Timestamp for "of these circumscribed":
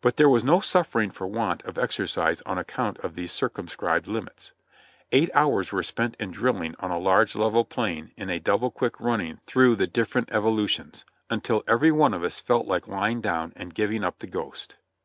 3.04-4.08